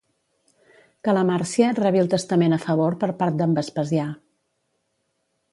Que 1.07 1.13
la 1.17 1.23
Màrcia 1.31 1.67
rebi 1.81 2.01
el 2.05 2.09
testament 2.15 2.57
a 2.57 2.61
favor 2.65 2.97
per 3.05 3.13
part 3.23 3.39
d'en 3.43 3.57
Vespasià. 3.61 4.11